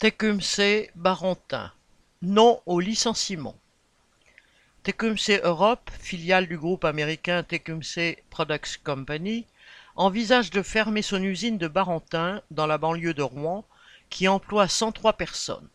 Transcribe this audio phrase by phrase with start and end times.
[0.00, 1.70] Tecumseh Barentin.
[2.22, 3.54] Non au licenciement.
[4.82, 9.44] Tecumseh Europe, filiale du groupe américain Tecumseh Products Company,
[9.96, 13.66] envisage de fermer son usine de Barentin, dans la banlieue de Rouen,
[14.08, 15.68] qui emploie 103 personnes.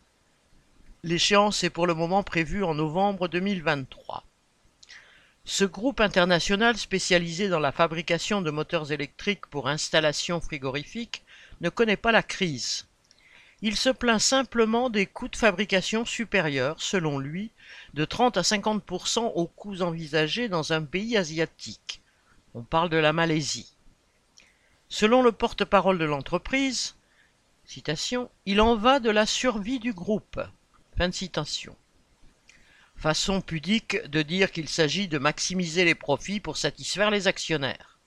[1.04, 4.24] L'échéance est pour le moment prévue en novembre 2023.
[5.44, 11.22] Ce groupe international spécialisé dans la fabrication de moteurs électriques pour installations frigorifiques
[11.60, 12.88] ne connaît pas la crise.
[13.62, 17.52] Il se plaint simplement des coûts de fabrication supérieurs, selon lui,
[17.94, 22.02] de 30 à 50% aux coûts envisagés dans un pays asiatique.
[22.54, 23.74] On parle de la Malaisie.
[24.88, 26.96] Selon le porte-parole de l'entreprise,
[27.64, 30.40] citation, il en va de la survie du groupe.
[30.98, 31.76] Fin de citation.
[32.96, 37.98] Façon pudique de dire qu'il s'agit de maximiser les profits pour satisfaire les actionnaires.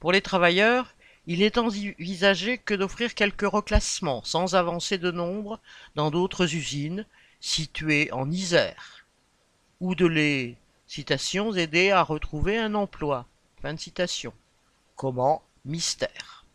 [0.00, 0.94] Pour les travailleurs,
[1.30, 5.60] il est envisagé que d'offrir quelques reclassements sans avancer de nombre
[5.94, 7.04] dans d'autres usines
[7.38, 9.04] situées en Isère,
[9.80, 13.26] ou de les citations aider à retrouver un emploi.
[13.60, 14.32] Fin de citation.
[14.96, 15.42] Comment?
[15.66, 16.46] Mystère.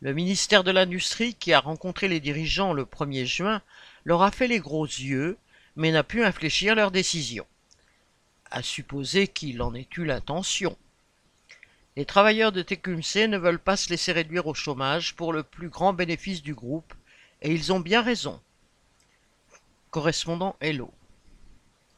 [0.00, 3.62] Le ministère de l'Industrie, qui a rencontré les dirigeants le 1er juin,
[4.04, 5.38] leur a fait les gros yeux
[5.74, 7.46] mais n'a pu infléchir leur décision.
[8.50, 10.76] À supposer qu'il en ait eu l'intention.
[11.96, 15.68] Les travailleurs de Tecumseh ne veulent pas se laisser réduire au chômage pour le plus
[15.68, 16.94] grand bénéfice du groupe,
[17.42, 18.40] et ils ont bien raison.
[19.90, 20.92] Correspondant Hello.